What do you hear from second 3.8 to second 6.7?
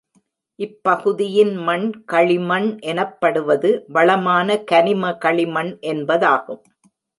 வளமான கனிம களிமண் என்பதாகும்.